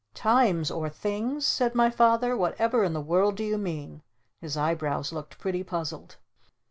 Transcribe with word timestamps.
_""Times 0.15 0.71
or 0.71 0.89
Things?" 0.89 1.45
said 1.45 1.75
my 1.75 1.91
Father. 1.91 2.35
"Whatever 2.35 2.83
in 2.83 2.93
the 2.93 2.99
world 3.01 3.35
do 3.35 3.43
you 3.43 3.59
mean?" 3.59 4.01
His 4.39 4.57
eyebrows 4.57 5.13
looked 5.13 5.37
pretty 5.37 5.63
puzzled. 5.63 6.15